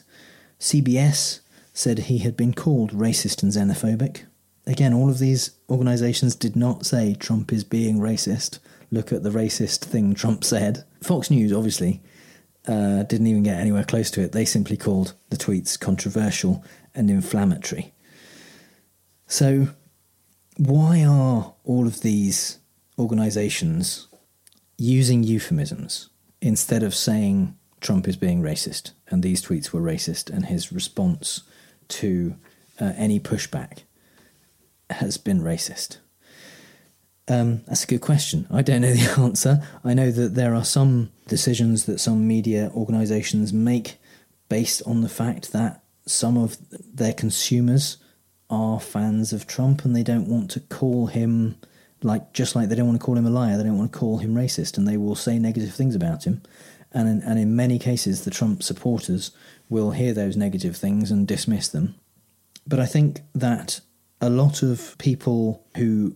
CBS 0.60 1.42
said 1.74 2.00
he 2.00 2.20
had 2.20 2.36
been 2.36 2.54
called 2.54 2.92
racist 2.92 3.44
and 3.44 3.52
xenophobic. 3.52 4.24
Again, 4.66 4.94
all 4.94 5.10
of 5.10 5.20
these 5.20 5.52
organizations 5.70 6.36
did 6.36 6.56
not 6.56 6.86
say 6.86 7.14
Trump 7.14 7.54
is 7.54 7.64
being 7.64 8.00
racist. 8.00 8.60
Look 8.92 9.14
at 9.14 9.24
the 9.24 9.30
racist 9.30 9.80
thing 9.86 10.14
Trump 10.14 10.44
said. 10.44 10.84
Fox 11.02 11.30
News, 11.30 11.54
obviously, 11.54 12.02
uh, 12.68 13.04
didn't 13.04 13.28
even 13.28 13.44
get 13.44 13.60
anywhere 13.60 13.84
close 13.84 14.12
to 14.12 14.22
it. 14.22 14.32
They 14.32 14.46
simply 14.46 14.76
called 14.76 15.14
the 15.30 15.38
tweets 15.38 15.80
controversial 15.80 16.64
and 16.94 17.10
inflammatory. 17.10 17.94
So, 19.28 19.70
why 20.58 21.04
are 21.04 21.54
all 21.64 21.86
of 21.86 22.02
these 22.02 22.60
organizations 22.98 24.08
using 24.78 25.24
euphemisms 25.24 26.10
instead 26.42 26.84
of 26.84 26.94
saying 26.94 27.58
Trump 27.82 28.08
is 28.08 28.16
being 28.16 28.42
racist 28.42 28.92
and 29.08 29.24
these 29.24 29.44
tweets 29.44 29.72
were 29.72 29.82
racist 29.82 30.30
and 30.30 30.46
his 30.46 30.72
response 30.72 31.44
to 31.88 32.36
uh, 32.80 32.94
any 32.96 33.20
pushback 33.20 33.80
has 34.90 35.18
been 35.18 35.42
racist? 35.42 35.98
Um, 37.30 37.62
that's 37.68 37.84
a 37.84 37.88
good 37.88 38.02
question. 38.02 38.48
I 38.50 38.62
don't 38.62 38.82
know 38.82 38.94
the 38.94 39.22
answer. 39.22 39.62
I 39.84 39.94
know 39.94 40.12
that 40.12 40.36
there 40.36 40.56
are 40.56 40.64
some 40.64 41.12
decisions 41.28 41.86
that 41.86 42.00
some 42.00 42.28
media 42.28 42.72
organizations 42.74 43.52
make 43.52 43.98
based 44.50 44.82
on 44.86 45.02
the 45.02 45.10
fact 45.10 45.52
that 45.52 45.84
some 46.06 46.38
of 46.38 46.58
their 46.72 47.14
consumers 47.14 47.98
are 48.50 48.80
fans 48.80 49.34
of 49.34 49.46
Trump 49.46 49.84
and 49.84 49.94
they 49.94 50.04
don't 50.04 50.30
want 50.30 50.50
to 50.52 50.62
call 50.62 51.08
him 51.08 51.58
like 52.04 52.34
just 52.34 52.56
like 52.56 52.70
they 52.70 52.76
don't 52.76 52.88
want 52.88 53.00
to 53.00 53.06
call 53.06 53.18
him 53.18 53.26
a 53.26 53.32
liar, 53.32 53.58
they 53.58 53.64
don't 53.64 53.78
want 53.78 53.92
to 53.92 54.00
call 54.00 54.18
him 54.18 54.36
racist, 54.36 54.78
and 54.78 54.88
they 54.88 54.98
will 54.98 55.16
say 55.16 55.40
negative 55.40 55.74
things 55.74 55.96
about 55.96 56.26
him. 56.26 56.42
And 56.92 57.08
in, 57.08 57.22
and 57.22 57.40
in 57.40 57.56
many 57.56 57.80
cases, 57.80 58.24
the 58.24 58.32
Trump 58.32 58.64
supporters 58.64 59.32
will 59.70 59.92
hear 59.92 60.14
those 60.14 60.38
negative 60.38 60.78
things 60.78 61.12
and 61.12 61.28
dismiss 61.28 61.68
them. 61.68 61.96
But 62.66 62.80
I 62.80 62.86
think 62.86 63.22
that 63.34 63.82
a 64.22 64.30
lot 64.30 64.64
of 64.64 64.98
people 64.98 65.66
who 65.76 66.16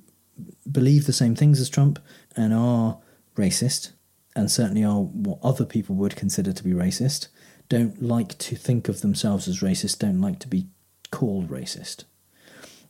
believe 0.72 1.06
the 1.06 1.14
same 1.14 1.36
things 1.36 1.60
as 1.60 1.70
Trump 1.70 2.00
and 2.36 2.54
are 2.54 3.00
racist, 3.36 3.92
and 4.36 4.50
certainly 4.50 4.84
are 4.84 5.02
what 5.02 5.40
other 5.44 5.66
people 5.66 5.96
would 5.96 6.16
consider 6.16 6.54
to 6.54 6.64
be 6.64 6.72
racist, 6.72 7.28
don't 7.70 8.02
like 8.02 8.38
to 8.38 8.56
think 8.56 8.88
of 8.88 9.02
themselves 9.02 9.48
as 9.48 9.62
racist, 9.62 10.00
don't 10.00 10.22
like 10.22 10.40
to 10.40 10.48
be 10.48 10.68
called 11.12 11.50
racist. 11.50 12.06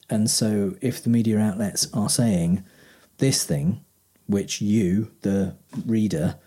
And 0.09 0.29
so, 0.29 0.75
if 0.81 1.01
the 1.01 1.09
media 1.09 1.39
outlets 1.39 1.87
are 1.93 2.09
saying 2.09 2.63
this 3.21 3.45
thing, 3.45 3.85
which 4.27 4.59
you, 4.59 5.11
the 5.21 5.55
reader, 5.85 6.37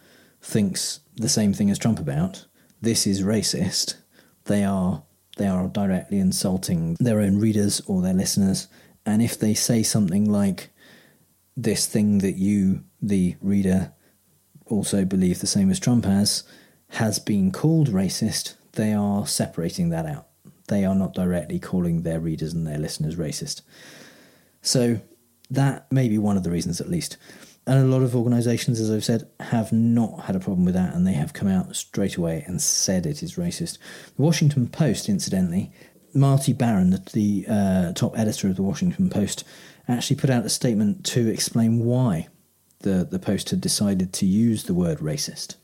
thinks 0.43 1.01
the 1.17 1.29
same 1.29 1.55
thing 1.55 1.71
as 1.71 1.79
Trump 1.79 1.99
about, 1.99 2.45
this 2.83 3.07
is 3.07 3.23
racist, 3.23 3.95
they 4.45 4.63
are 4.63 5.05
they 5.37 5.49
are 5.49 5.67
directly 5.67 6.19
insulting 6.19 6.97
their 7.01 7.21
own 7.21 7.41
readers 7.41 7.81
or 7.87 8.01
their 8.01 8.13
listeners. 8.13 8.69
And 9.05 9.21
if 9.21 9.37
they 9.37 9.53
say 9.55 9.83
something 9.83 10.31
like 10.31 10.71
this 11.57 11.87
thing 11.87 12.19
that 12.19 12.37
you, 12.37 12.85
the 13.03 13.35
reader, 13.41 13.93
also 14.67 15.05
believe 15.05 15.41
the 15.41 15.49
same 15.49 15.71
as 15.71 15.81
Trump 15.81 16.05
has, 16.05 16.45
has 16.91 17.19
been 17.19 17.51
called 17.51 17.89
racist, 17.89 18.55
they 18.75 18.93
are 18.93 19.27
separating 19.27 19.89
that 19.89 20.07
out 20.07 20.29
they 20.69 20.85
are 20.85 20.95
not 20.95 21.15
directly 21.15 21.59
calling 21.59 22.03
their 22.03 22.21
readers 22.21 22.55
and 22.55 22.67
their 22.67 22.79
listeners 22.79 23.17
racist. 23.17 23.63
So 24.63 25.01
that 25.55 25.91
may 25.91 26.09
be 26.09 26.19
one 26.19 26.37
of 26.37 26.43
the 26.43 26.51
reasons, 26.51 26.81
at 26.81 26.89
least. 26.89 27.17
And 27.67 27.79
a 27.79 27.87
lot 27.87 28.03
of 28.03 28.15
organisations, 28.15 28.79
as 28.79 28.91
I've 28.91 29.05
said, 29.05 29.29
have 29.41 29.73
not 29.73 30.25
had 30.25 30.37
a 30.37 30.41
problem 30.41 30.65
with 30.67 30.75
that, 30.75 30.95
and 30.95 31.07
they 31.07 31.15
have 31.15 31.33
come 31.33 31.49
out 31.49 31.75
straight 31.75 32.17
away 32.17 32.45
and 32.47 32.61
said 32.61 33.07
it 33.07 33.23
is 33.23 33.37
racist. 33.37 33.79
The 34.17 34.23
Washington 34.23 34.69
Post, 34.69 35.09
incidentally, 35.09 35.73
Marty 36.13 36.53
Baron, 36.53 36.91
the 37.13 37.47
uh, 37.49 37.93
top 37.93 38.19
editor 38.19 38.49
of 38.49 38.57
the 38.57 38.63
Washington 38.63 39.09
Post, 39.09 39.45
actually 39.89 40.17
put 40.17 40.31
out 40.31 40.45
a 40.45 40.51
statement 40.51 41.05
to 41.07 41.29
explain 41.29 41.85
why 41.85 42.29
the, 42.81 43.07
the 43.11 43.19
Post 43.19 43.51
had 43.51 43.61
decided 43.61 44.13
to 44.13 44.27
use 44.27 44.65
the 44.65 44.75
word 44.75 44.99
racist. 44.99 45.57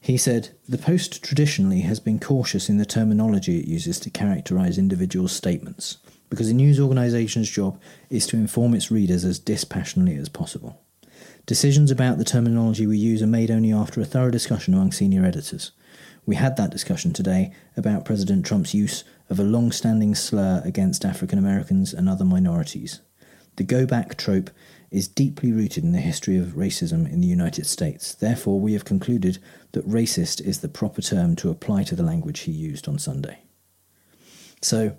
He 0.00 0.16
said, 0.16 0.50
The 0.68 0.78
Post 0.78 1.22
traditionally 1.22 1.80
has 1.80 2.00
been 2.00 2.18
cautious 2.18 2.68
in 2.68 2.78
the 2.78 2.86
terminology 2.86 3.58
it 3.58 3.66
uses 3.66 4.00
to 4.00 4.10
characterize 4.10 4.78
individual 4.78 5.28
statements, 5.28 5.98
because 6.28 6.48
a 6.48 6.54
news 6.54 6.80
organization's 6.80 7.50
job 7.50 7.80
is 8.10 8.26
to 8.26 8.36
inform 8.36 8.74
its 8.74 8.90
readers 8.90 9.24
as 9.24 9.38
dispassionately 9.38 10.16
as 10.16 10.28
possible. 10.28 10.80
Decisions 11.46 11.90
about 11.90 12.18
the 12.18 12.24
terminology 12.24 12.86
we 12.86 12.98
use 12.98 13.22
are 13.22 13.26
made 13.28 13.50
only 13.50 13.72
after 13.72 14.00
a 14.00 14.04
thorough 14.04 14.30
discussion 14.30 14.74
among 14.74 14.92
senior 14.92 15.24
editors. 15.24 15.70
We 16.26 16.34
had 16.34 16.56
that 16.56 16.70
discussion 16.70 17.12
today 17.12 17.52
about 17.76 18.04
President 18.04 18.44
Trump's 18.44 18.74
use 18.74 19.04
of 19.30 19.38
a 19.38 19.44
long 19.44 19.70
standing 19.70 20.14
slur 20.14 20.60
against 20.64 21.04
African 21.04 21.38
Americans 21.38 21.92
and 21.92 22.08
other 22.08 22.24
minorities. 22.24 23.00
The 23.56 23.64
go 23.64 23.86
back 23.86 24.16
trope 24.16 24.50
is 24.90 25.08
deeply 25.08 25.52
rooted 25.52 25.84
in 25.84 25.92
the 25.92 25.98
history 25.98 26.36
of 26.36 26.56
racism 26.56 27.10
in 27.10 27.20
the 27.20 27.26
United 27.26 27.66
States. 27.66 28.14
Therefore, 28.14 28.60
we 28.60 28.72
have 28.72 28.84
concluded 28.84 29.38
that 29.72 29.88
racist 29.88 30.40
is 30.40 30.60
the 30.60 30.68
proper 30.68 31.02
term 31.02 31.36
to 31.36 31.50
apply 31.50 31.84
to 31.84 31.96
the 31.96 32.02
language 32.02 32.40
he 32.40 32.52
used 32.52 32.88
on 32.88 32.98
Sunday. 32.98 33.38
So, 34.62 34.96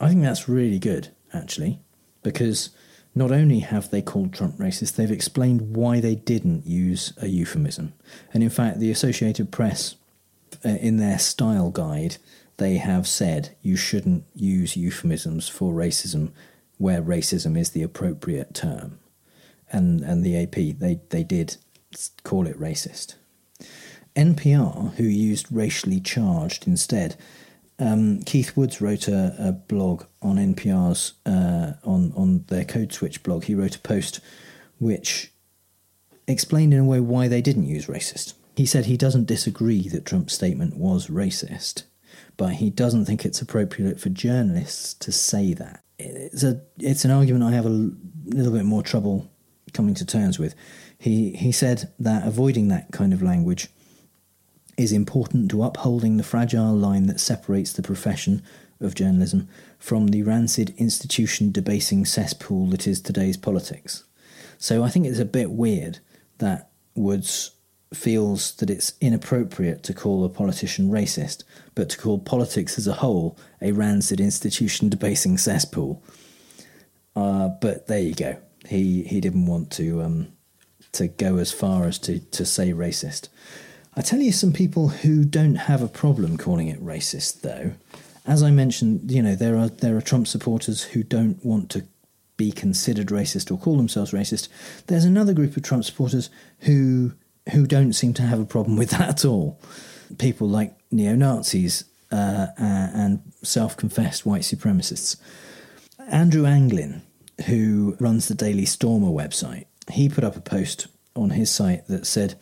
I 0.00 0.08
think 0.08 0.22
that's 0.22 0.48
really 0.48 0.78
good, 0.78 1.08
actually, 1.32 1.80
because 2.22 2.70
not 3.14 3.32
only 3.32 3.60
have 3.60 3.90
they 3.90 4.02
called 4.02 4.32
Trump 4.32 4.56
racist, 4.58 4.94
they've 4.94 5.10
explained 5.10 5.76
why 5.76 6.00
they 6.00 6.14
didn't 6.14 6.66
use 6.66 7.12
a 7.20 7.26
euphemism. 7.26 7.94
And 8.32 8.42
in 8.42 8.50
fact, 8.50 8.78
the 8.78 8.90
Associated 8.90 9.50
Press, 9.50 9.96
uh, 10.64 10.68
in 10.68 10.98
their 10.98 11.18
style 11.18 11.70
guide, 11.70 12.16
they 12.58 12.76
have 12.76 13.06
said 13.06 13.56
you 13.62 13.76
shouldn't 13.76 14.24
use 14.34 14.76
euphemisms 14.76 15.48
for 15.48 15.72
racism 15.72 16.30
where 16.76 17.02
racism 17.02 17.58
is 17.58 17.70
the 17.70 17.82
appropriate 17.82 18.54
term. 18.54 18.98
And, 19.70 20.00
and 20.00 20.24
the 20.24 20.36
AP, 20.40 20.78
they, 20.78 21.00
they 21.10 21.24
did 21.24 21.56
call 22.22 22.46
it 22.46 22.58
racist. 22.58 23.16
NPR, 24.16 24.94
who 24.94 25.04
used 25.04 25.46
racially 25.50 26.00
charged 26.00 26.66
instead, 26.66 27.16
um, 27.78 28.22
Keith 28.24 28.56
Woods 28.56 28.80
wrote 28.80 29.08
a, 29.08 29.34
a 29.38 29.52
blog 29.52 30.04
on 30.20 30.36
NPR's 30.36 31.14
uh, 31.24 31.74
on 31.84 32.12
on 32.16 32.44
their 32.48 32.64
Code 32.64 32.92
Switch 32.92 33.22
blog. 33.22 33.44
He 33.44 33.54
wrote 33.54 33.76
a 33.76 33.80
post 33.80 34.20
which 34.78 35.32
explained 36.26 36.74
in 36.74 36.80
a 36.80 36.84
way 36.84 37.00
why 37.00 37.28
they 37.28 37.40
didn't 37.40 37.66
use 37.66 37.86
racist. 37.86 38.34
He 38.56 38.66
said 38.66 38.86
he 38.86 38.96
doesn't 38.96 39.26
disagree 39.26 39.88
that 39.88 40.04
Trump's 40.04 40.34
statement 40.34 40.76
was 40.76 41.06
racist, 41.06 41.84
but 42.36 42.54
he 42.54 42.70
doesn't 42.70 43.04
think 43.04 43.24
it's 43.24 43.40
appropriate 43.40 44.00
for 44.00 44.08
journalists 44.08 44.94
to 44.94 45.12
say 45.12 45.54
that 45.54 45.82
it's 45.98 46.42
a 46.42 46.60
it's 46.78 47.04
an 47.04 47.10
argument 47.10 47.44
I 47.44 47.52
have 47.52 47.66
a 47.66 47.90
little 48.26 48.52
bit 48.52 48.64
more 48.64 48.82
trouble 48.82 49.30
coming 49.72 49.94
to 49.94 50.04
terms 50.04 50.38
with. 50.38 50.54
He 50.98 51.32
he 51.32 51.52
said 51.52 51.92
that 51.98 52.26
avoiding 52.26 52.68
that 52.68 52.90
kind 52.92 53.12
of 53.12 53.22
language 53.22 53.68
is 54.78 54.92
important 54.92 55.50
to 55.50 55.62
upholding 55.62 56.16
the 56.16 56.22
fragile 56.22 56.74
line 56.74 57.06
that 57.08 57.20
separates 57.20 57.72
the 57.72 57.82
profession 57.82 58.42
of 58.80 58.94
journalism 58.94 59.48
from 59.78 60.08
the 60.08 60.22
rancid 60.22 60.72
institution 60.78 61.50
debasing 61.50 62.04
cesspool 62.04 62.66
that 62.68 62.86
is 62.86 63.00
today's 63.00 63.36
politics. 63.36 64.04
So 64.56 64.84
I 64.84 64.88
think 64.88 65.04
it's 65.04 65.18
a 65.18 65.24
bit 65.24 65.50
weird 65.50 65.98
that 66.38 66.70
Woods 66.94 67.50
feels 67.92 68.54
that 68.56 68.70
it's 68.70 68.92
inappropriate 69.00 69.82
to 69.82 69.94
call 69.94 70.24
a 70.24 70.28
politician 70.28 70.90
racist, 70.90 71.42
but 71.74 71.88
to 71.90 71.98
call 71.98 72.18
politics 72.18 72.78
as 72.78 72.86
a 72.86 72.94
whole 72.94 73.36
a 73.60 73.72
rancid 73.72 74.20
institution 74.20 74.88
debasing 74.88 75.38
cesspool. 75.38 76.02
Uh, 77.16 77.48
but 77.60 77.88
there 77.88 78.00
you 78.00 78.14
go. 78.14 78.36
He 78.68 79.02
he 79.04 79.20
didn't 79.20 79.46
want 79.46 79.72
to 79.72 80.02
um, 80.02 80.32
to 80.92 81.08
go 81.08 81.38
as 81.38 81.50
far 81.50 81.84
as 81.84 81.98
to, 82.00 82.20
to 82.20 82.44
say 82.44 82.72
racist. 82.72 83.28
I 83.98 84.00
tell 84.00 84.20
you 84.20 84.30
some 84.30 84.52
people 84.52 84.86
who 84.86 85.24
don't 85.24 85.56
have 85.56 85.82
a 85.82 85.88
problem 85.88 86.38
calling 86.38 86.68
it 86.68 86.80
racist 86.80 87.40
though. 87.40 87.72
As 88.24 88.44
I 88.44 88.52
mentioned, 88.52 89.10
you 89.10 89.20
know, 89.20 89.34
there 89.34 89.56
are 89.56 89.68
there 89.68 89.96
are 89.96 90.00
Trump 90.00 90.28
supporters 90.28 90.84
who 90.84 91.02
don't 91.02 91.44
want 91.44 91.68
to 91.70 91.84
be 92.36 92.52
considered 92.52 93.08
racist 93.08 93.50
or 93.50 93.58
call 93.58 93.76
themselves 93.76 94.12
racist. 94.12 94.46
There's 94.86 95.04
another 95.04 95.34
group 95.34 95.56
of 95.56 95.64
Trump 95.64 95.84
supporters 95.84 96.30
who 96.60 97.14
who 97.50 97.66
don't 97.66 97.92
seem 97.92 98.14
to 98.14 98.22
have 98.22 98.38
a 98.38 98.44
problem 98.44 98.76
with 98.76 98.90
that 98.90 99.08
at 99.08 99.24
all. 99.24 99.60
People 100.16 100.48
like 100.48 100.76
neo 100.92 101.16
Nazis 101.16 101.82
uh, 102.12 102.46
and 102.56 103.20
self 103.42 103.76
confessed 103.76 104.24
white 104.24 104.42
supremacists. 104.42 105.16
Andrew 106.06 106.46
Anglin, 106.46 107.02
who 107.46 107.96
runs 107.98 108.28
the 108.28 108.36
Daily 108.36 108.64
Stormer 108.64 109.08
website, 109.08 109.66
he 109.90 110.08
put 110.08 110.22
up 110.22 110.36
a 110.36 110.40
post 110.40 110.86
on 111.16 111.30
his 111.30 111.50
site 111.50 111.88
that 111.88 112.06
said, 112.06 112.36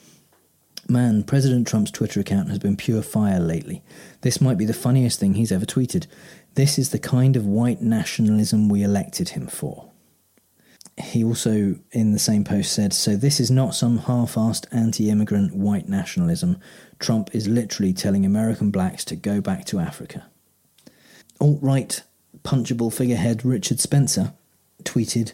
Man, 0.89 1.25
President 1.25 1.67
Trump's 1.67 1.91
Twitter 1.91 2.21
account 2.21 2.49
has 2.49 2.61
been 2.61 2.77
pure 2.77 3.03
fire 3.03 3.41
lately. 3.41 3.83
This 4.21 4.41
might 4.41 4.57
be 4.57 4.65
the 4.65 4.73
funniest 4.73 5.19
thing 5.19 5.35
he's 5.35 5.51
ever 5.51 5.67
tweeted. 5.67 6.07
This 6.55 6.79
is 6.79 6.91
the 6.91 6.99
kind 6.99 7.37
of 7.37 7.45
white 7.45 7.83
nationalism 7.83 8.69
we 8.69 8.83
elected 8.83 9.31
him 9.31 9.49
for. 9.49 9.91
He 10.97 11.25
also, 11.25 11.77
in 11.91 12.13
the 12.13 12.19
same 12.19 12.45
post, 12.45 12.73
said 12.73 12.93
So 12.93 13.17
this 13.17 13.41
is 13.41 13.51
not 13.51 13.75
some 13.75 13.99
half 13.99 14.35
assed 14.37 14.67
anti 14.73 15.11
immigrant 15.11 15.55
white 15.55 15.89
nationalism. 15.89 16.59
Trump 16.99 17.35
is 17.35 17.49
literally 17.49 17.93
telling 17.93 18.25
American 18.25 18.71
blacks 18.71 19.05
to 19.07 19.17
go 19.17 19.41
back 19.41 19.67
to 19.67 19.79
Africa. 19.79 20.27
Alt 21.41 21.59
right 21.61 22.03
punchable 22.45 22.93
figurehead 22.95 23.45
Richard 23.45 23.81
Spencer 23.81 24.33
tweeted 24.85 25.33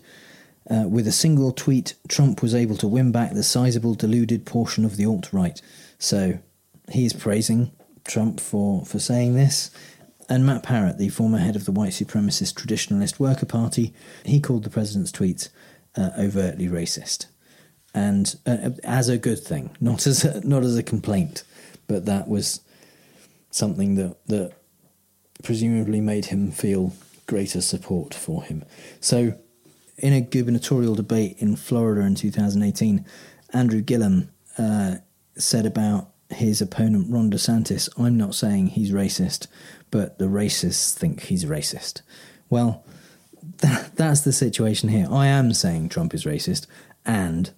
uh, 0.70 0.84
with 0.88 1.06
a 1.06 1.12
single 1.12 1.52
tweet, 1.52 1.94
Trump 2.08 2.42
was 2.42 2.54
able 2.54 2.76
to 2.76 2.88
win 2.88 3.12
back 3.12 3.32
the 3.32 3.42
sizable 3.42 3.94
deluded 3.94 4.46
portion 4.46 4.84
of 4.84 4.96
the 4.96 5.06
alt 5.06 5.32
right. 5.32 5.60
So 5.98 6.38
he 6.90 7.04
is 7.04 7.12
praising 7.12 7.72
Trump 8.04 8.40
for, 8.40 8.84
for 8.84 8.98
saying 8.98 9.34
this. 9.34 9.70
And 10.28 10.46
Matt 10.46 10.62
Parrott, 10.62 10.98
the 10.98 11.08
former 11.08 11.38
head 11.38 11.56
of 11.56 11.64
the 11.64 11.72
white 11.72 11.92
supremacist 11.92 12.54
Traditionalist 12.54 13.18
Worker 13.18 13.46
Party, 13.46 13.92
he 14.24 14.40
called 14.40 14.64
the 14.64 14.70
president's 14.70 15.12
tweets 15.12 15.48
uh, 15.96 16.10
overtly 16.18 16.68
racist, 16.68 17.26
and 17.94 18.36
uh, 18.46 18.70
as 18.82 19.08
a 19.08 19.18
good 19.18 19.38
thing, 19.38 19.76
not 19.80 20.06
as 20.06 20.24
a, 20.24 20.46
not 20.46 20.62
as 20.62 20.76
a 20.76 20.82
complaint, 20.82 21.44
but 21.86 22.06
that 22.06 22.28
was 22.28 22.60
something 23.50 23.96
that 23.96 24.16
that 24.26 24.52
presumably 25.42 26.00
made 26.00 26.26
him 26.26 26.50
feel 26.50 26.92
greater 27.26 27.60
support 27.60 28.14
for 28.14 28.42
him. 28.44 28.64
So, 29.00 29.34
in 29.98 30.12
a 30.12 30.20
gubernatorial 30.20 30.94
debate 30.94 31.36
in 31.38 31.56
Florida 31.56 32.02
in 32.02 32.14
2018, 32.14 33.04
Andrew 33.52 33.80
Gillum 33.80 34.30
uh, 34.58 34.96
said 35.36 35.66
about 35.66 36.10
his 36.30 36.60
opponent 36.60 37.06
Ron 37.10 37.30
DeSantis, 37.30 37.88
I'm 37.98 38.16
not 38.16 38.34
saying 38.34 38.68
he's 38.68 38.90
racist, 38.90 39.46
but 39.90 40.18
the 40.18 40.26
racists 40.26 40.94
think 40.94 41.24
he's 41.24 41.44
racist. 41.44 42.02
Well, 42.48 42.84
that, 43.58 43.96
that's 43.96 44.22
the 44.22 44.32
situation 44.32 44.88
here. 44.88 45.06
I 45.10 45.26
am 45.26 45.52
saying 45.52 45.88
Trump 45.88 46.14
is 46.14 46.24
racist, 46.24 46.66
and 47.04 47.52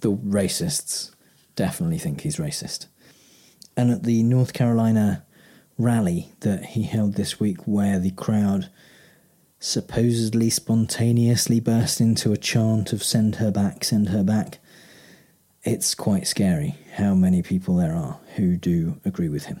the 0.00 0.12
racists 0.12 1.12
definitely 1.54 1.98
think 1.98 2.22
he's 2.22 2.36
racist. 2.36 2.86
And 3.76 3.90
at 3.90 4.02
the 4.02 4.22
North 4.22 4.52
Carolina 4.52 5.24
rally 5.78 6.32
that 6.40 6.64
he 6.64 6.84
held 6.84 7.14
this 7.14 7.38
week, 7.38 7.58
where 7.66 7.98
the 7.98 8.12
crowd 8.12 8.70
supposedly 9.58 10.50
spontaneously 10.50 11.60
burst 11.60 12.00
into 12.00 12.32
a 12.32 12.36
chant 12.36 12.92
of 12.92 13.02
send 13.02 13.36
her 13.36 13.50
back, 13.50 13.84
send 13.84 14.10
her 14.10 14.22
back, 14.22 14.58
it's 15.62 15.94
quite 15.94 16.26
scary 16.26 16.76
how 16.94 17.14
many 17.14 17.42
people 17.42 17.76
there 17.76 17.94
are 17.94 18.20
who 18.36 18.56
do 18.56 19.00
agree 19.04 19.28
with 19.28 19.46
him. 19.46 19.60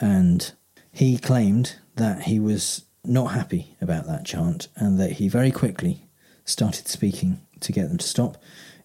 And 0.00 0.52
he 0.90 1.18
claimed 1.18 1.76
that 1.96 2.22
he 2.22 2.40
was 2.40 2.84
not 3.04 3.32
happy 3.32 3.76
about 3.80 4.06
that 4.06 4.24
chant 4.24 4.68
and 4.76 4.98
that 4.98 5.12
he 5.12 5.28
very 5.28 5.50
quickly 5.50 6.06
started 6.44 6.88
speaking 6.88 7.40
to 7.60 7.72
get 7.72 7.88
them 7.88 7.98
to 7.98 8.06
stop. 8.06 8.38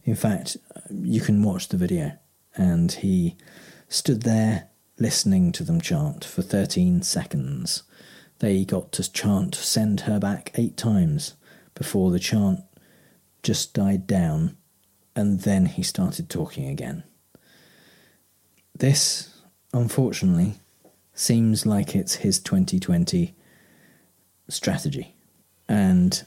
In 0.03 0.15
fact, 0.15 0.57
you 0.91 1.21
can 1.21 1.41
watch 1.41 1.69
the 1.69 1.77
video, 1.77 2.13
and 2.55 2.91
he 2.91 3.35
stood 3.87 4.21
there 4.23 4.69
listening 4.99 5.51
to 5.53 5.63
them 5.63 5.81
chant 5.81 6.23
for 6.23 6.41
13 6.41 7.01
seconds. 7.01 7.83
They 8.39 8.65
got 8.65 8.91
to 8.93 9.11
chant 9.11 9.55
send 9.55 10.01
her 10.01 10.19
back 10.19 10.51
eight 10.55 10.77
times 10.77 11.35
before 11.73 12.11
the 12.11 12.19
chant 12.19 12.61
just 13.43 13.73
died 13.73 14.07
down, 14.07 14.57
and 15.15 15.41
then 15.41 15.67
he 15.67 15.83
started 15.83 16.29
talking 16.29 16.67
again. 16.67 17.03
This, 18.77 19.33
unfortunately, 19.73 20.55
seems 21.13 21.65
like 21.65 21.95
it's 21.95 22.15
his 22.15 22.39
2020 22.39 23.35
strategy. 24.49 25.15
And 25.67 26.23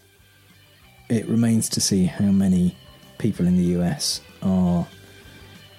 it 1.09 1.29
remains 1.29 1.69
to 1.71 1.81
see 1.81 2.07
how 2.07 2.31
many 2.31 2.77
people 3.19 3.47
in 3.47 3.57
the 3.57 3.79
US 3.81 4.21
are 4.43 4.87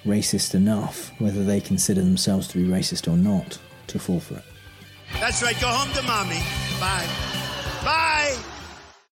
racist 0.05 0.55
enough, 0.55 1.11
whether 1.19 1.43
they 1.43 1.59
consider 1.59 2.01
themselves 2.01 2.47
to 2.49 2.57
be 2.57 2.69
racist 2.69 3.11
or 3.11 3.17
not, 3.17 3.57
to 3.87 3.99
fall 3.99 4.19
for 4.19 4.35
it. 4.35 4.43
That's 5.13 5.41
right. 5.41 5.59
Go 5.59 5.67
home 5.67 5.93
to 5.93 6.01
mommy. 6.03 6.41
Bye. 6.79 7.07
Bye. 7.83 8.58